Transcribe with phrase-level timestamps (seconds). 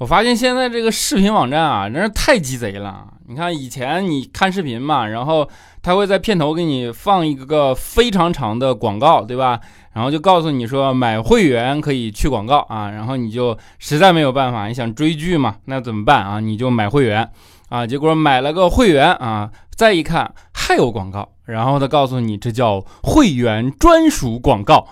[0.00, 3.06] 我发现现在这个视频网站啊，真是太鸡贼了。
[3.26, 5.46] 你看以前你看视频嘛，然后
[5.82, 9.60] 他会在片头给你放一个非常长的广告，对吧？
[9.92, 16.40] 然后就告诉你说买会员可以去广告啊，然后你就实在没有办法，你想追剧嘛，那怎么办啊？
[16.40, 17.30] 你就买会员
[17.68, 24.88] 啊，结果买了个会员啊，再一看还有广告，然后他告诉你这叫会员专属广告。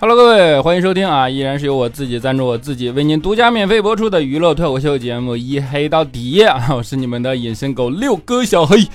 [0.00, 1.28] Hello，各位，欢迎收听啊！
[1.28, 6.68] 依然是由我自己赞助我自己，为您独家免费播出的娱乐脱口秀节目《一黑到底》啊！
[6.72, 8.86] 我是你们的隐身狗六哥小黑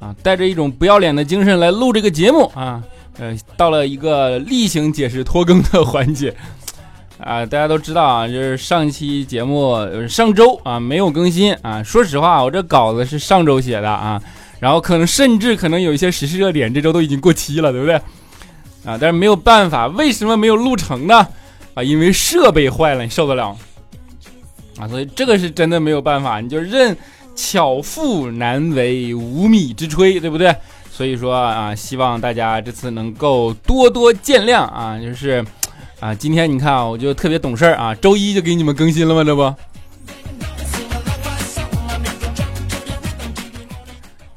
[0.00, 2.82] 啊，带着一种不要脸的精神来录这个节目啊！
[3.20, 6.34] 呃，到了一个例行解释拖更的环节
[7.18, 7.46] 啊！
[7.46, 9.76] 大家都知道啊，就是上期节目
[10.08, 11.80] 上周啊没有更新啊。
[11.84, 14.20] 说实话，我这稿子是上周写的啊。
[14.58, 17.94] 然后可能甚至可能有一些时事热点，这周都已经过期了，对不对？
[18.84, 21.26] 啊，但是没有办法，为什么没有录成呢？
[21.74, 23.56] 啊，因为设备坏了，你受得了？
[24.78, 26.96] 啊，所以这个是真的没有办法，你就认
[27.34, 30.54] 巧妇难为无米之炊，对不对？
[30.90, 35.44] 所以说啊，希望大家这次能够多多见谅啊，就是
[36.00, 39.22] 啊，今天你看啊，我就特别懂事儿啊，周一就给你们更新了吗？
[39.22, 39.54] 这不？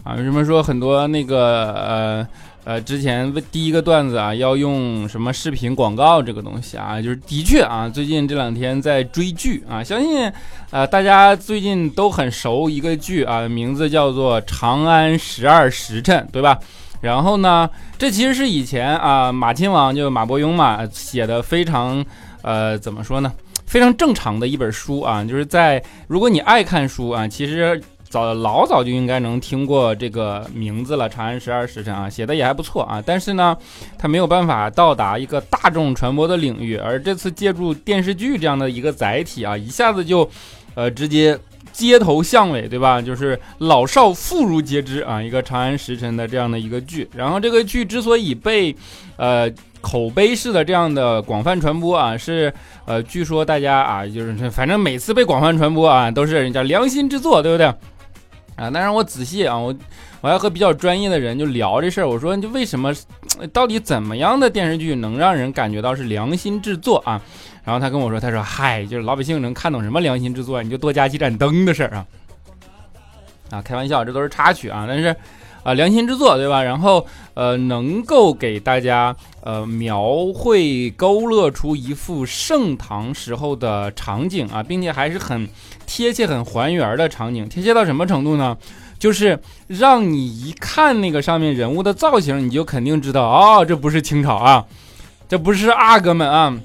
[0.09, 2.27] 啊，为什么说很多那个呃
[2.63, 6.99] 呃之前第一个段子啊要用什么视频广告这个东西啊？
[6.99, 10.31] 就是的确啊，最近这两天在追剧啊，相信
[10.71, 16.57] 呃大家最近都很熟一个剧啊，名字叫做《长安十二时辰》，对吧？
[17.01, 22.03] 然后呢，这其实是以前啊马亲王就马伯庸嘛写的非常
[22.41, 23.31] 呃怎么说呢？
[23.67, 27.79] 非常正常的一本书啊，就是在如果你爱看书啊，其实。
[28.09, 33.01] 早老早就应该能听过这个名字了，《长安十二时辰》啊，写的也还不错啊。
[33.05, 33.55] 但是呢，
[33.99, 40.27] 它没有办法到达一个大众传播的领域，而这次借助电视剧这样的一个载体啊，一下子就，
[40.73, 41.37] 呃，直接
[41.71, 42.99] 街头巷尾，对吧？
[42.99, 47.07] 就是老少妇孺皆知啊，一个《长安时辰》的这样的一个剧。
[47.15, 48.75] 然后这个剧之所以被，
[49.17, 49.47] 呃，
[49.81, 52.51] 口碑式的这样的广泛传播啊，是，
[52.85, 57.71] 呃，据说大家啊，就是反正每次被广泛传播啊，都是人家良心之作，对不对？
[58.59, 59.73] 啊，但是我仔细啊，我
[60.19, 62.07] 我要和比较专业的人就聊这事儿。
[62.07, 62.93] 我说，就为什么，
[63.53, 67.21] 到底怎么样的电视剧能让人感觉到是良心制作啊？
[67.63, 70.61] 然后他跟我说，他说，嗨，就是老百姓能看懂什么良心制作？
[70.61, 72.05] 你就多加几盏灯的事儿啊。
[73.49, 74.85] 啊，开玩笑，这都是插曲啊。
[74.85, 75.15] 但是，
[75.63, 76.61] 啊，良心制作，对吧？
[76.61, 77.05] 然后，
[77.39, 85.47] 呃，能够给大家呃描绘勾勒出一幅盛唐时候的场景啊，并且还是很。
[85.91, 88.55] 贴切很还原的场景，贴切到什么程度呢？
[88.99, 94.63] 就是让你一看那个上面人物的造型，你就肯定知道哦，这不是清朝啊，
[95.27, 96.55] 这不是阿哥们啊。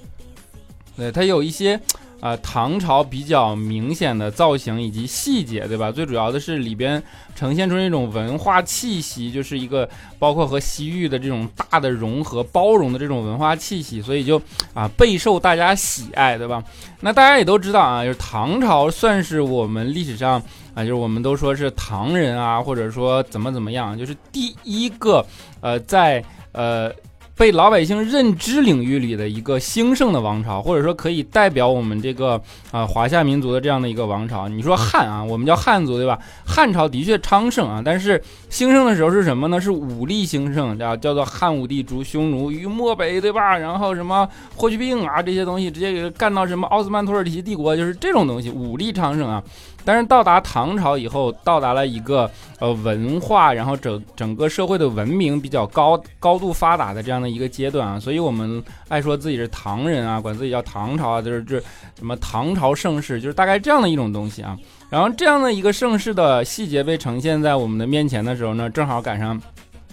[0.96, 1.80] 对，它有一些。
[2.24, 5.92] 啊，唐朝比较明显的造型以及细节，对吧？
[5.92, 7.02] 最主要的是里边
[7.36, 9.86] 呈现出那种文化气息，就是一个
[10.18, 14.40] 包括和西域的这种大的融合、包容的这种文化气息，所以就
[14.72, 16.64] 啊备受大家喜爱，对吧？
[17.00, 20.42] 那大家也都知道啊，就是唐朝算是我们历史上
[20.72, 25.22] 啊，就是我们都说是唐人啊，或者说怎么怎么样，就是第一个
[25.60, 26.90] 呃在呃。
[27.36, 32.40] 被老百姓认知领域里的一个兴盛的王朝，或者说可以代表我们这个
[32.70, 34.48] 啊华夏民族的这样的一个王朝。
[34.48, 36.16] 你说汉啊，我们叫汉族，对吧？
[36.46, 39.60] 汉朝的确昌盛啊，但是兴盛的时候是什么呢？
[39.60, 43.58] 是武力兴盛，叫叫做汉武帝逐匈奴于漠北，对吧？
[43.58, 49.42] 然后什么霍去病啊这些东西，直接给干到什么奥斯曼土耳其帝国，就是这种东西，武力昌盛啊。
[49.84, 61.60] 但是到达唐朝以后，到达了一个呃文化，然后整整个社会的文明比较高高度发达的这样的一个阶段啊，所以我们爱说自己是唐人啊，管自己叫唐朝啊，就是这
[61.98, 64.56] 什么唐朝盛世，就是大概这样的一种东西啊。
[64.88, 69.38] 然后这样的一个盛世的细节被呈现在我们的面前的时候呢，正好赶上，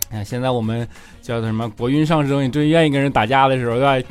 [0.09, 0.87] 哎，现在我们
[1.21, 4.07] 叫做什么国运上升，你最愿意跟人打架的时候，对吧？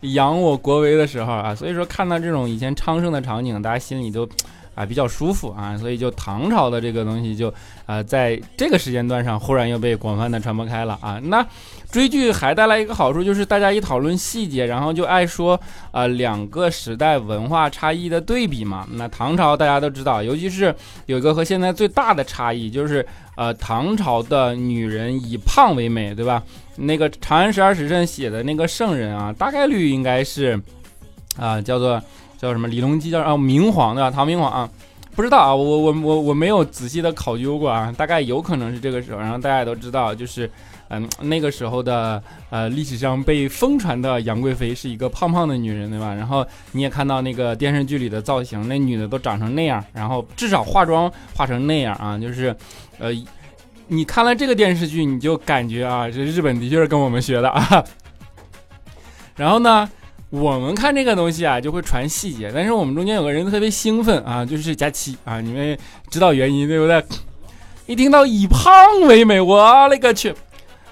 [0.00, 4.28] 扬我国威的时候啊，所以说看到这种以前昌盛的场景，大家心里都。
[4.74, 7.52] 啊比较舒服啊，所以就唐朝的这个东西就
[7.86, 11.20] 啊在这个时间段上忽然又被广泛的传播开了啊。
[11.24, 11.46] 那
[11.90, 15.58] 追剧还带来一个好处就是大家一讨论细节，然后就爱说
[15.90, 18.86] 啊两个时代文化差异的对比嘛。
[18.92, 20.74] 那唐朝大家都知道，尤其是
[21.06, 23.06] 有一个和现在最大的差异就是
[23.36, 26.42] 呃唐朝的女人以胖为美，对吧？
[26.76, 30.60] 那个《长安十二时辰》写的那个圣人啊，大概率应该是
[31.38, 32.02] 啊叫做。
[32.36, 32.68] 叫什么？
[32.68, 34.10] 李隆基叫啊，明皇对吧？
[34.10, 34.68] 唐明皇啊，
[35.16, 39.18] 不知道啊，我我我我没有仔细的考究过啊，大概有可能是这个时候。
[39.18, 40.50] 然后大家也都知道，就是
[40.88, 46.12] 嗯那个时候的呃历史上被疯传的杨贵妃是一个胖胖的女人对吧？
[46.12, 52.54] 然后你也看到那个电视剧里的造型，那女的都长成那样，然后至少化妆化成那样啊，就是
[52.98, 53.10] 呃
[53.86, 57.82] 你看了这个电视剧，你就感觉啊，这日本的确是跟我们学的啊。
[59.36, 59.88] 然后呢？
[60.34, 65.78] 我们看这个东西啊，就会传细节，但是我们中间有个人特别兴奋啊，就是佳期啊，你们
[66.10, 67.04] 知道原因对不对？
[67.86, 70.34] 一听到以胖为美，我勒个去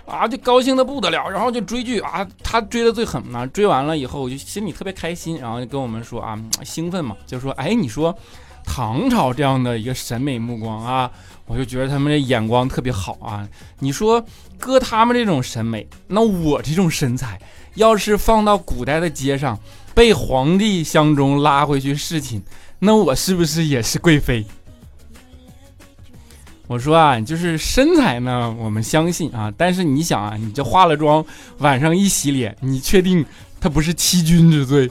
[0.07, 8.17] 啊，就高兴的不得了，然后就追剧啊，他追的最狠嘛，追完了以后我就心里特别开心，然后就跟我们说啊，兴奋嘛，就说哎，你说
[8.65, 11.11] 唐朝这样的一个审美目光啊，
[11.47, 13.49] 我就觉得他们的眼光特别好啊，
[13.81, 14.25] 你说
[14.57, 17.41] 搁他们这种审美，那我这种身材。
[17.75, 19.59] 要是放到古代的街上，
[19.95, 22.43] 被皇帝相中拉回去侍寝，
[22.79, 24.45] 那我是不是也是贵妃？
[26.67, 31.25] 我说啊，就是身材呢，我们相信啊，但是你想啊，你这化了妆，
[31.59, 33.25] 晚上一洗脸，你确定
[33.61, 34.91] 他不是欺君之罪？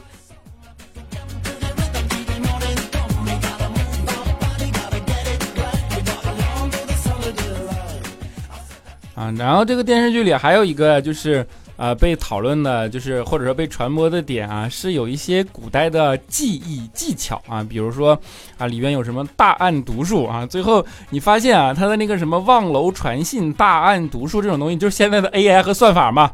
[9.14, 11.46] 啊，然后这个电视剧里还有一个就是。
[11.82, 18.16] 啊，被讨论的就是或者说被传播的点啊，是有一些古代的记忆技巧啊，比如说
[18.60, 26.32] 啊，里边有什么大案读数啊，最后你发现啊，他的那个什么望楼传信、大案读数这种东西，就是现在的 AI 和算法嘛，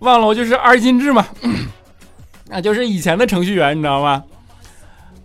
[0.00, 1.26] 望楼就是二进制嘛，
[2.46, 4.22] 那就是以前的程序员，你知道吗？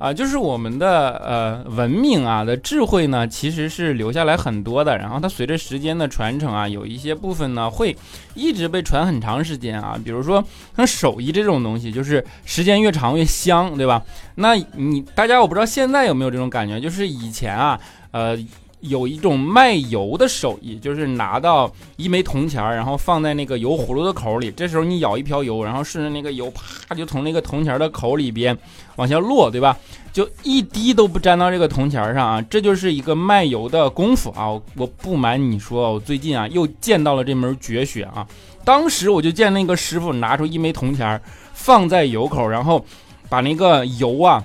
[0.03, 4.97] 啊，就是我们的呃文明啊的智慧呢，其实是留下来很多的。
[4.97, 7.95] 然后它随着时间的传承啊，有一些部分呢会
[8.33, 9.97] 一直被传很长时间啊。
[10.03, 10.43] 比如说
[10.75, 14.03] 像手艺这种东西，就是时间越长越香，对吧？
[14.35, 17.79] 那你大家我不知道现在有没有这种感觉，就是以前啊，
[18.11, 18.37] 呃。
[18.83, 24.51] 有一种卖油的手艺，就是拿到一枚铜钱儿，然后放在那个油葫芦的口里。
[24.51, 28.57] 这时候你舀一瓢油，然后顺着那个油，啪就从那个铜钱儿的口里边
[28.97, 29.77] 往下落，对吧？
[30.11, 32.41] 就一滴都不沾到这个铜钱儿上啊！
[32.43, 34.49] 这就是一个卖油的功夫啊！
[34.75, 38.27] 我不瞒你说，我最近啊又见到了这门绝学啊！
[38.63, 41.21] 当时我就见那个师傅拿出一枚铜钱儿，
[41.53, 42.85] 放在油口，然后
[43.27, 44.43] 把那个油啊。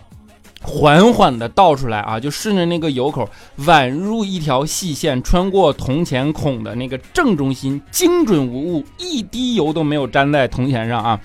[0.61, 3.29] 缓缓地倒出来啊，就顺着那个油口，
[3.61, 11.21] 宛如一条细线穿过铜钱孔的那个正中心，精准无误，一滴油都没有粘在铜钱上啊。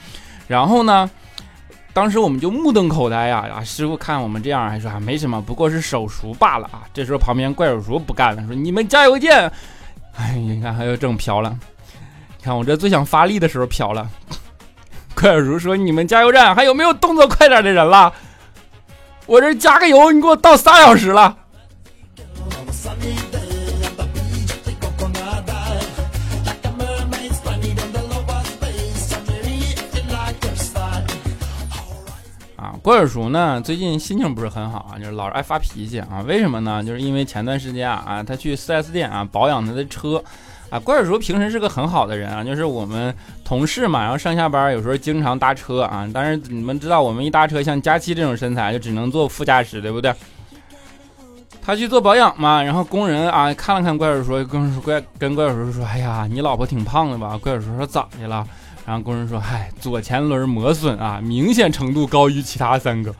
[0.47, 1.09] 然后呢，
[1.94, 3.63] 当时我们就目瞪口呆呀啊！
[3.63, 6.83] 师傅看我们这样，还说啊没什么，不过是手熟罢了啊。
[6.94, 9.51] 这时候旁边怪手叔不干了，说你们加油见！
[10.15, 11.57] 哎，你看还有正飘了，
[12.38, 14.07] 你看我这最想发力的时候飘了。
[15.15, 18.13] 怪手叔说你们加油站还有没有动作快点的人了？
[19.25, 21.37] 我这加个油，你给我倒仨小时了。
[32.57, 36.23] 啊，郭尔叔呢，最近心情不是很好啊，就是老是爱发脾气啊。
[36.27, 36.83] 为什么呢？
[36.83, 40.21] 就是因为前段时间啊，啊，他去 4S 店啊保养他的车。
[40.73, 43.13] 啊，怪叔叔平时是个很好的人啊，就是我们
[43.45, 46.09] 同事嘛，然后上下班有时候经常搭车啊。
[46.12, 50.12] 但是你们知道，我们一搭车，像佳期这种身材，就只能坐副驾驶，对不对？
[51.62, 57.38] 他去做保养嘛，然后工人啊看了看怪叔说，工人说怪跟怪叔叔说，哎呀，你老婆挺胖的吧？
[57.38, 58.43] 怪叔说咋的了？
[58.83, 63.13] 然后工人说，嗨，左前轮磨损啊，明显程度高于其他三个。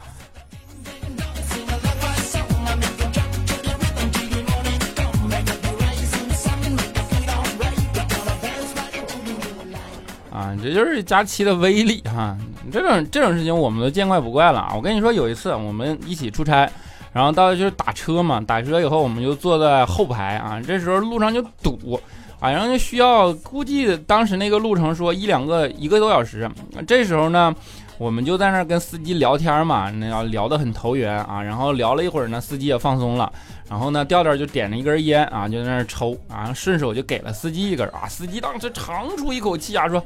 [10.64, 12.38] 这就是佳期的威力哈！
[12.72, 14.74] 这种这种事情我们都见怪不怪了啊！
[14.76, 16.70] 我跟你说，有一次我们一起出差，
[17.12, 22.00] 然后到就是打车嘛，打车以后我们就坐在后排啊，这时候路上就堵
[22.40, 26.50] 啊，然后就需要估计当时那个路程说一两个一个多小时，
[26.88, 27.54] 这时候呢。
[27.98, 31.42] 我们就在那儿跟司机聊天嘛，那要聊得很投缘啊。
[31.42, 33.32] 然后聊了一会儿呢，司机也放松了。
[33.70, 38.08] 然后呢，调调就点了一根烟啊，就在那儿抽啊，顺手就给了司机一根啊。
[38.08, 40.04] 司机当时长出一口气啊，说：“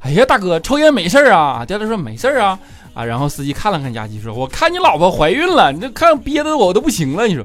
[0.00, 2.58] 哎呀，大哥，抽烟没事啊？”调调说：“没事啊。”
[2.94, 7.44] 啊，然后司机看了看佳琪，说：“我看你老婆怀孕了，你这看憋的我都不行了。”你说。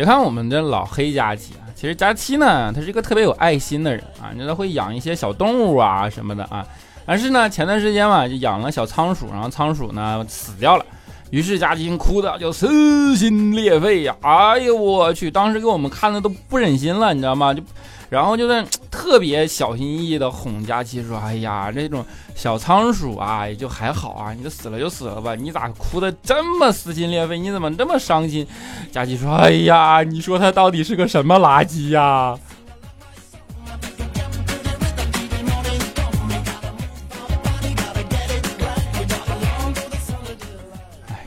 [0.00, 6.66] 别看我们这老黑佳琪啊，其实佳琪呢，他是一个特别有爱心的人啊，你知道会养一些小动物啊什么的啊。
[7.04, 10.86] 但是呢，前段时间嘛，就养了小仓鼠，然后仓鼠呢死掉了。
[11.28, 14.16] 于是佳琪哭的就撕心裂肺呀！
[14.22, 17.52] 哎呦，我去，当时给我们看的都不忍心了，你知道吗？
[17.52, 17.62] 就，
[18.10, 27.38] 然后就在特别小心翼翼的哄佳琪说：“哎呀，这种小仓鼠啊，也就还好啊，你就死了就死了吧，你咋哭的这么撕心裂肺？
[27.38, 28.44] 你怎么这么伤心？”
[28.90, 32.36] 佳琪说：“哎呀，你说它到底是个什么垃圾呀？”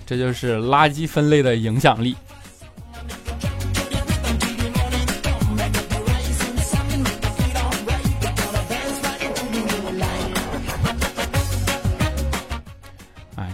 [0.05, 2.13] 这就是垃圾分类的影响力。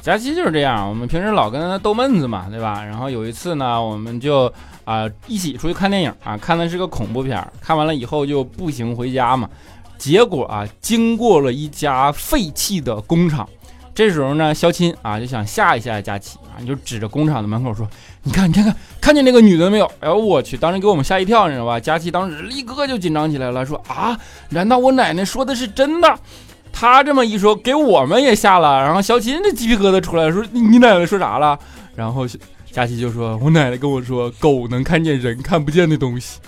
[0.02, 0.88] 佳期就是这样。
[0.88, 2.84] 我们平时老跟他逗闷子嘛，对吧？
[2.84, 4.52] 然后有一次呢，我们就
[4.86, 7.46] 啊一起出去看电影啊，看的是个恐怖片。
[7.62, 9.50] 看完了以后就步行回家嘛，
[9.98, 13.48] 结果啊，经过了一家废弃的工厂。
[13.94, 17.86] 这时候呢，肖钦啊就想吓一吓佳琪啊，你就指着工厂的门口说
[18.24, 21.78] ：“你看，你看看，看见那个女的没有？”哎呦我去，当时给我们吓一跳，你知道吧？
[21.78, 24.18] 佳琪当时立刻就紧张起来了，说：“啊，
[24.52, 26.18] 难道我奶奶说的是真的？”
[26.72, 28.80] 他这么一说，给我们也吓了。
[28.80, 31.58] 然后小琴这鸡皮疙瘩出来，说：“你奶奶说啥了？”
[31.96, 32.26] 然后
[32.72, 36.40] 佳琪就说：“我奶奶跟我说，狗能看见人看不见的东西。”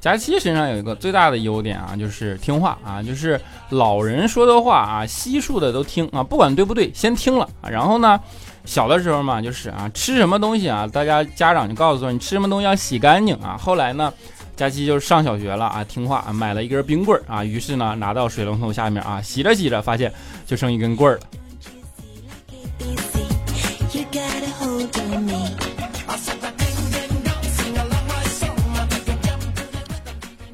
[0.00, 3.40] 佳期身上有一个最大的优点啊，就是听话啊，就是
[3.70, 7.48] 老人说的话啊，悉数的都听啊，不管对不对，先听了。
[7.68, 8.18] 然后呢，
[8.64, 13.56] 小的时候嘛，就是啊，吃什么东西啊，大家家长就告诉说你吃什么东西要洗干净啊。
[13.60, 14.12] 后来呢，
[14.54, 20.12] 佳期就上小学了啊，听话，买了一根冰棍啊，于是呢，拿到水龙头下面啊，洗着洗着，发现
[20.46, 21.22] 就剩一根棍儿了。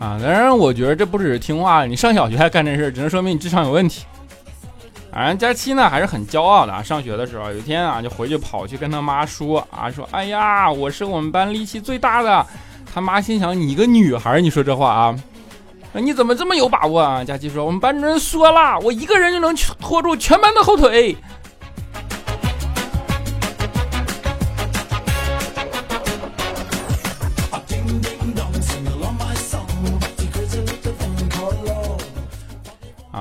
[0.05, 4.05] 啊，当然，我觉得这不只是听话，你上小学还干这事，只能说明你智商有问题。
[5.11, 6.83] 反正佳期呢还是很骄傲的啊。
[6.83, 12.45] 上学的时候，有一天啊，就回去跑去跟他妈说啊，说：“哎呀，我是我们班力气最大的。”
[12.93, 15.17] 他妈心想：“你一个女孩，你说这话啊？
[15.95, 21.17] 那你怎么这么有把握啊？”佳期说：“我们班主任说了，我一个人就能拖住全班的后腿。”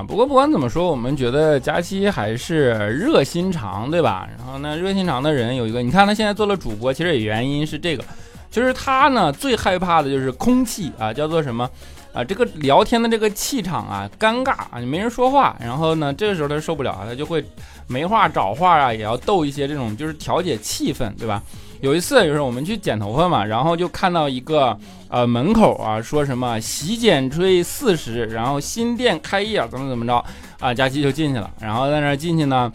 [0.06, 4.28] 不过不管怎么说，我们觉得佳期还是热心肠，对吧？
[4.38, 8.04] 然后呢，热心肠的人有一个，你看他现在做了主播，其实也原因是这个，
[8.52, 11.70] 就是他呢最害怕的就是空气啊，叫做什么
[12.14, 12.24] 啊？
[12.24, 15.56] 这个聊天的这个气场啊，尴尬啊，没人说话。
[15.60, 17.44] 然后呢，这个时候他受不了啊，他就会
[17.88, 21.42] 没话找话啊，也要逗一些这种，就是调节气氛，对吧？
[21.84, 24.76] 有一次就是我们去剪头发嘛，然后就看到一个
[25.10, 30.24] 呃门口啊说什么洗剪吹四十，然后新店开业怎么怎么着
[30.62, 32.72] 啊，佳琪就进去了，然后在那进去呢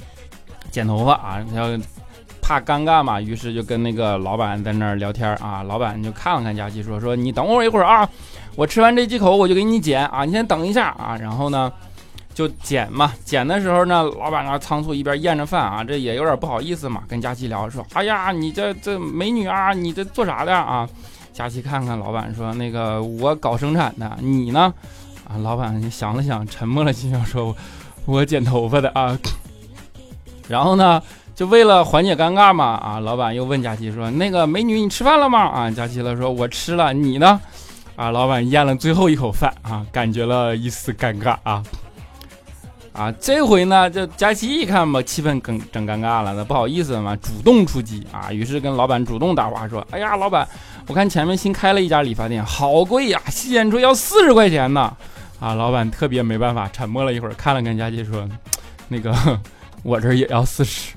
[0.70, 1.68] 剪头发啊，要
[2.42, 8.06] 怕尴尬嘛，于是就跟那个老板在那儿聊天啊，老板就看了看佳琪说说你等我一会儿啊，
[8.56, 11.72] 我吃完这几口我就给你剪啊，你先等一下啊，然后呢。
[12.38, 20.88] 就剪嘛，剪的时候呢，老板那仓促一边咽着饭啊，这也有点不好意思嘛，跟佳琪聊说，哎呀，你这这美女啊，你这做啥的啊？
[21.32, 24.72] 佳琪看看老板说，那个我搞生产的，你呢？
[25.26, 27.52] 啊，老板想了想，沉默了几秒，说，
[28.04, 29.18] 我剪头发的啊。
[30.46, 31.02] 然后呢，
[31.34, 35.40] 就为了缓解尴尬嘛，啊，老板又问佳琪说，那个美女你吃饭了吗？
[35.40, 37.40] 啊，佳琪了说，我吃了，你呢？
[37.96, 41.60] 啊，老板咽了最后一口饭啊，感觉了一丝尴尬啊。
[42.98, 50.46] 啊，这回呢，这佳琪一看吧，气氛更整尴尬了，那不好意思嘛，主动出击啊，于是跟老板主动搭话说：“哎呀，老板，
[50.88, 54.92] 我看前面新开了一家理发店，好贵呀，洗剪吹要四十块钱呢。”
[55.38, 58.28] 啊，老板特别没办法，沉默了一会儿，看了看佳琪说
[58.88, 59.14] ：“那个，
[59.84, 60.94] 我这也要四十。”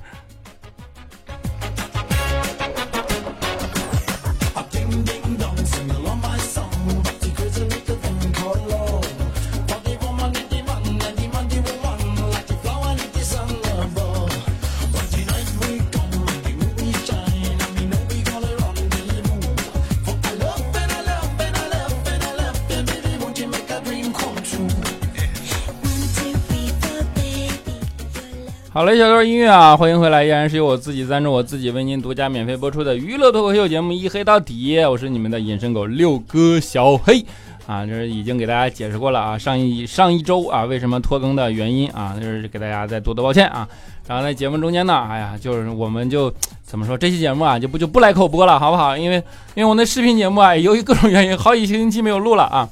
[28.73, 37.21] 好嘞，小段音乐啊，欢迎回来，依然是由我自己赞助，我自己为您独家免费播出的娱乐脱口秀节目《一黑到底》，我是你们的隐身狗六哥小黑
[37.67, 43.67] 啊，这是已经给大家解释过了啊，上一上一周啊，为什么拖更的原因啊，就是给大家再多多抱歉啊。
[44.07, 48.95] 然后在节目中间呢，哎呀，就是我们就怎么说，这期节目啊，就不就不来口播了，好不好？
[48.95, 49.17] 因为
[49.53, 52.69] 因为我那视频节目啊，由于各种原因，好几星期没有录了啊。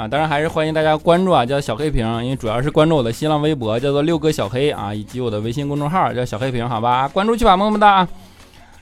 [0.00, 8.08] 啊，当然还是欢迎大家关注啊，叫小黑屏，因为主要是关注我的新浪微博，叫做六哥小黑啊，以及我的微信公众号叫小黑屏，好吧，关注去吧，么么哒。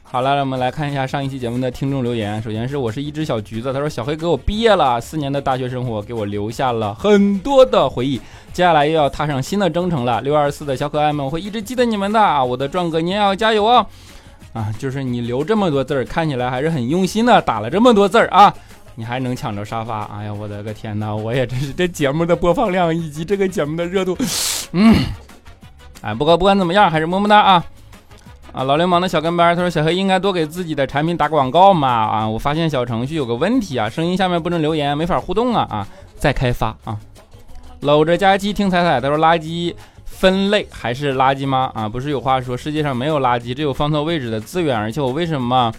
[0.04, 2.40] 好了，我们来看一下上一期节目的听众留言。
[2.40, 8.18] 首先是我是一只小橘子，他说小黑哥，我毕业了，四年的大学生活给我留下了很多的回忆，
[8.52, 10.20] 接下来又要踏上新的征程了。
[10.20, 13.84] 六二四的小可爱们，我会一直记得你们的，我的壮哥你也要加油啊！
[14.52, 18.54] 啊，就是你留这么多字儿，看起来还是很用心的，打了这么多字儿啊。
[18.98, 20.02] 你还能抢着沙发？
[20.06, 21.14] 哎呀，我的个天哪！
[21.14, 24.18] 我也真是这节目的播放量以及这个节目的热度，
[24.72, 24.92] 嗯，
[26.02, 27.64] 哎，不过不管怎么样，还是么么哒啊！
[28.52, 32.28] 啊，老流氓的小跟班，他说小黑应该多给自己的产品打广告嘛啊！
[32.28, 35.86] 我发现小程序有个问题啊，声音下面不能留言，没法互动啊啊！
[36.16, 36.98] 再开发啊！
[37.82, 39.72] 搂着佳期听彩彩，他说垃圾
[40.04, 41.70] 分类还是垃圾吗？
[41.72, 45.72] 啊，不是有话说世界上没有垃圾，只有放错位置的资源，而且我为什么？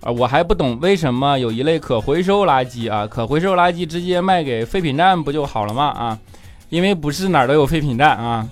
[0.00, 3.06] 啊，我还不懂为什么有一类可回收垃圾啊？
[3.06, 5.86] 可回收垃圾直接卖给废品站不就好了吗？
[5.88, 6.18] 啊，
[6.68, 8.48] 因为不是哪儿都有废品站啊，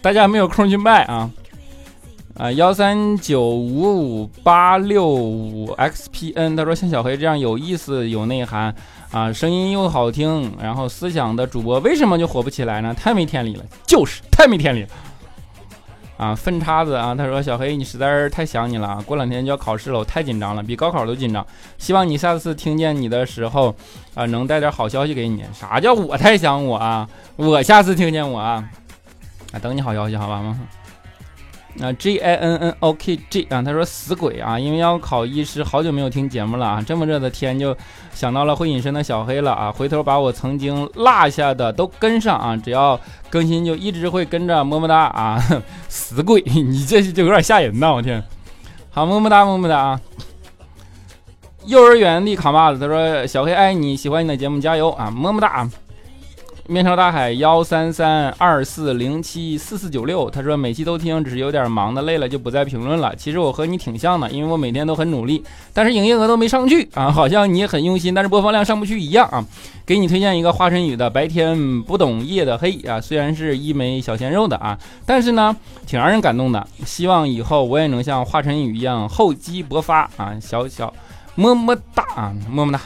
[0.00, 1.30] 大家没有空去卖啊。
[2.36, 8.74] 啊，幺三九五五八六五 xpn，他说像小黑这样有意思、有内涵
[9.12, 12.92] 啊，声音又好听，然后思想的主播为什么就火不起来呢？
[12.92, 14.88] 太没天理了，就是太没天理了。
[16.16, 17.12] 啊，粪叉子啊！
[17.12, 19.02] 他说：“小黑，你实在是太想你了！
[19.04, 21.44] 过两天就要考试了，我太紧张了，比高考都紧张。
[21.76, 23.74] 希望你下次听见你的时候，
[24.14, 25.44] 啊，能带点好消息给你。
[25.52, 27.08] 啥叫我太想我啊？
[27.34, 28.64] 我下次听见我啊，
[29.52, 30.56] 啊，等你好消息，好吧？”
[31.80, 37.76] 啊，G I N N O K G 啊，他说死鬼啊，因为要考医师，好久没有听节目了啊，这么热的天就
[38.12, 45.42] 想到了会隐身的小黑了啊，回头把我曾经落下的都跟上啊，只要更新就一直会跟着，么么哒啊，
[45.88, 48.22] 死鬼，你这就有点吓人呐，我天，
[48.90, 50.00] 好，么么哒，么么哒啊，
[51.66, 55.68] 幼儿园的卡妈子，他说小黑爱你，喜欢你的节目，加油啊，么么哒。
[56.66, 63.14] 面朝大海幺三三二四零七四四九六，他说每期都听，只是有点忙的累了就不再评论了。
[63.16, 69.44] 其实我和你挺像的，因为我每天都很努力，但是营业额都没上去啊，好像你也很用心，但是播放量上不去一样啊。
[69.84, 75.54] 给你推荐一个华晨宇的《白天不懂夜的黑》啊，虽然是一枚小鲜肉的啊，但是呢
[75.86, 76.66] 挺让人感动的。
[76.86, 80.90] 希望以后我也能像华晨宇一样厚积薄发啊，小小
[81.34, 82.80] 么么哒啊，么么哒。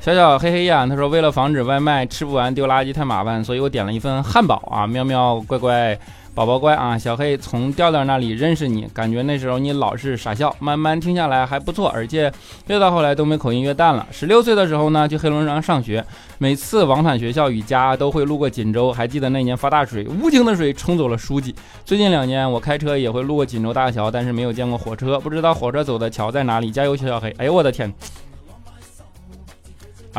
[0.00, 4.86] 小小嘿嘿呀，他说为了防止外卖吃不完丢垃圾太麻烦，所以我点了一份汉堡啊。
[4.86, 5.98] 喵喵乖乖
[6.34, 12.32] 宝宝乖啊，小黑从调调那里认识你，感觉那时候你老是傻笑，慢慢听下来还不错，而且
[12.68, 14.06] 越到后来东北口音越淡了。
[14.12, 16.02] 十六岁的时候呢，去黑龙江上学，
[16.38, 21.52] 每次往返学校与家都会路过锦州，还记得那年发大水，无情的水冲走了书记。
[21.84, 26.70] 最近两年我开车也会路过锦州大桥，但是没有见过火车，不知道火车走的桥在哪里。
[26.70, 27.34] 加油，小小黑！
[27.36, 27.92] 哎呦我的天！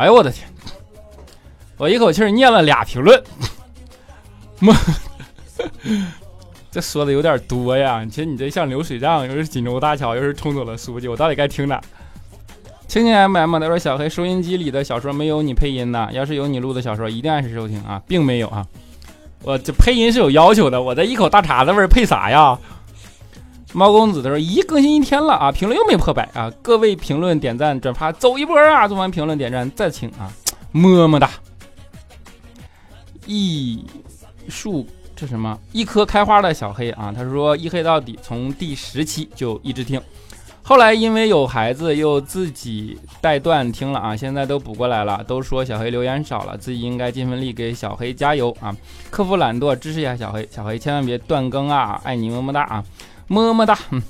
[0.00, 0.48] 哎呦我的天！
[1.76, 3.22] 我一口气念了俩评论，
[6.70, 8.02] 这说的有点多呀。
[8.06, 11.78] 其实你这像流水账，又是锦州大桥，又是冲走了书记，我到底该听哪？
[12.88, 18.66] 青青 M M 他说小黑收音机里的小说没有你配音的，要是有你录的小说，一定按时收听啊，并没有啊。
[19.42, 22.58] 我这配音是有要求的，我这一口大碴子味配啥呀？
[23.72, 26.50] 猫公子他说：“咦，更新一天了啊，评论又没破百啊！
[26.60, 28.88] 各位评论、点赞、转发，走一波啊！
[28.88, 30.32] 做完评论、点赞再请啊，
[30.72, 31.30] 么么哒！
[33.26, 33.84] 一
[34.48, 35.56] 树这什么？
[35.70, 37.12] 一棵开花的小黑啊！
[37.14, 40.02] 他说一黑到底，从第十期就一直听，
[40.62, 45.22] 后来因为有孩子又自己带断听了啊，现在都补过来了。
[45.28, 48.76] 都说小黑留言少了，自己应该尽份力给小黑加油啊！
[49.10, 52.00] 克服懒惰，支持一下小黑，小黑千万别断更啊！
[52.02, 52.84] 爱你么么哒啊！”
[53.30, 54.02] 么么哒，嗯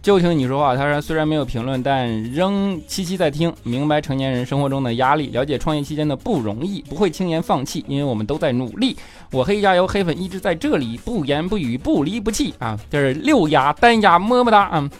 [0.00, 0.74] 就听你说话。
[0.74, 8.96] 他说虽然没有评论，但仍七七在听，明白成年人生活中的压力，了解创业期间的不容易，不会轻言放弃，因为我们都在努力。
[9.30, 12.78] 我黑加油，黑粉一直在这里，不言不语，不离不弃啊！
[12.88, 14.90] 这是六压单压，么么哒啊！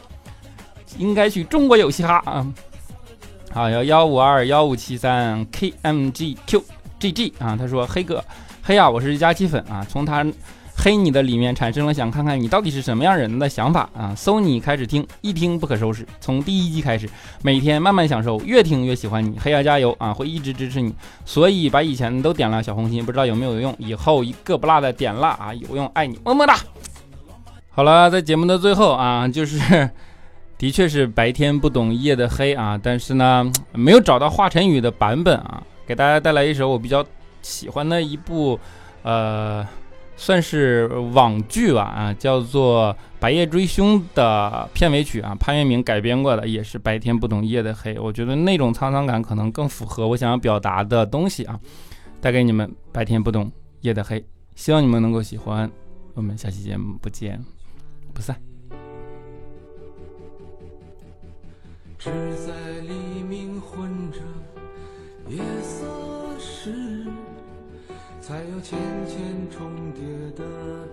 [0.99, 2.47] 应该去中国有嘻哈啊！
[3.51, 6.63] 好，幺幺五二幺五七三 k m g q
[6.99, 7.57] g g 啊！
[7.59, 8.23] 他说黑哥，
[8.63, 10.27] 黑呀，我是佳期粉啊，从他。
[10.81, 14.15] 黑你的里面产生了想看看你到底是什么样人的想法啊！
[14.17, 17.11] 搜你开始听，一听不可收拾，从第一集开始，
[17.43, 19.37] 每天慢慢享受，越听越喜欢你。
[19.41, 23.75] 黑要加油啊，会一直支持你，所以把以前都点了小红心，不知道有没有用？
[23.79, 26.57] 以后一个不落的点蜡啊，有用，爱你，么么哒。
[27.71, 29.91] 好了，在节目的最后啊，就是，
[30.57, 37.05] 的确是白天不懂夜的黑啊，但是呢，没有找到华晨宇的版本啊，给大家带来一首我比较
[37.43, 38.57] 喜欢的一部，
[39.03, 39.67] 呃。
[40.21, 47.97] 算是网剧吧，啊，叫做《白夜追凶》的片尾曲啊，潘粤明改编过的，也是白天不懂夜的黑。
[47.97, 51.59] 我觉得那种沧桑感可能更符合我想要表达的东西啊，
[52.21, 53.51] 带给你们白天不懂
[53.83, 54.23] 夜的黑，
[54.57, 55.71] 希望你们能够喜欢。
[56.15, 57.41] 我们下期节目不见
[58.13, 58.37] 不散。
[61.97, 62.11] 只
[62.45, 62.53] 在
[62.83, 64.19] 黎明混着
[65.29, 65.87] 夜色
[66.41, 67.07] 时。
[68.21, 69.17] 才有浅浅
[69.51, 70.05] 重叠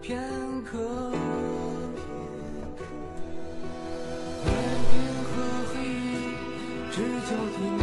[0.06, 0.22] 片
[0.64, 0.78] 刻，
[4.46, 4.48] 白
[4.92, 5.32] 天和
[5.74, 5.90] 黑夜
[6.92, 7.82] 只交替没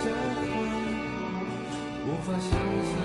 [0.00, 0.06] 交
[0.48, 0.56] 换，
[2.06, 2.96] 无法想象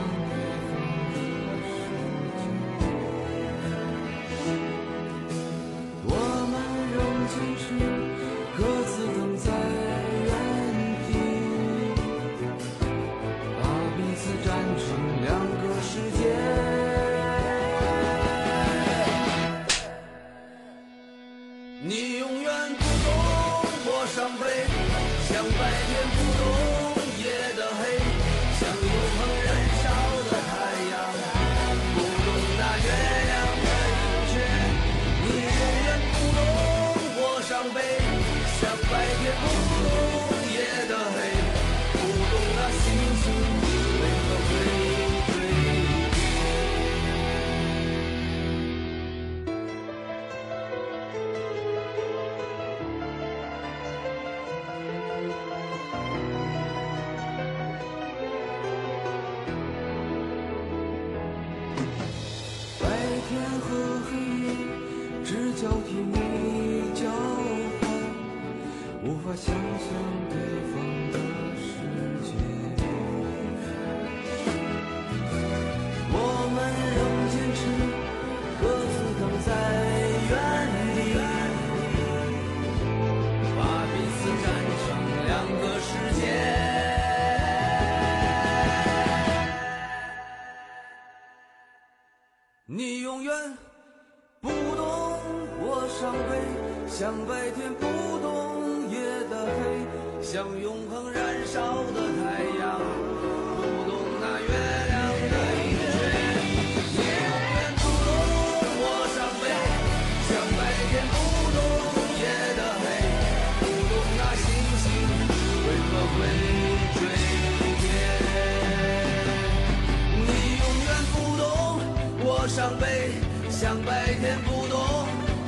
[122.50, 123.12] 伤悲
[123.52, 124.76] 像白天不懂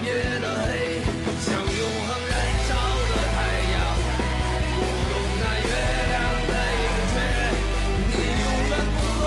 [0.06, 1.02] 夜的黑
[1.42, 2.34] 像永恒燃
[2.70, 2.70] 烧
[3.10, 3.36] 的太
[3.74, 3.76] 阳
[4.76, 5.12] 不懂
[5.42, 5.72] 那月
[6.12, 6.14] 亮
[6.48, 7.14] 的盈缺
[8.08, 9.24] 你永远不懂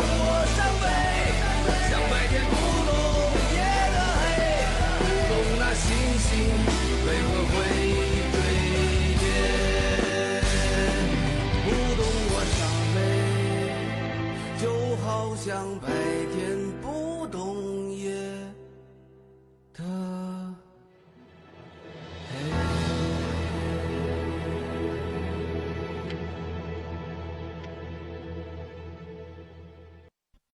[0.00, 0.02] 我
[0.56, 0.84] 伤悲
[1.90, 2.52] 像白天不
[2.88, 2.90] 懂
[3.52, 3.58] 夜
[3.92, 4.22] 的黑
[5.04, 5.84] 不懂那星
[6.24, 6.28] 星
[7.04, 7.54] 为何会
[8.32, 8.34] 坠
[9.20, 9.22] 跌
[11.64, 11.68] 不
[12.00, 12.00] 懂
[12.32, 12.58] 我伤
[12.94, 12.96] 悲
[14.58, 14.64] 就
[15.04, 15.06] 好
[15.36, 15.46] 像
[15.80, 15.84] 白
[16.32, 16.39] 天